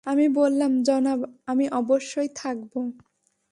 [0.05, 1.19] আমি বললাম, জনাব,
[1.45, 2.73] আমি অবশ্যই থাকব।